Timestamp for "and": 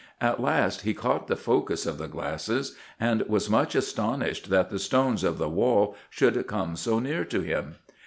2.99-3.21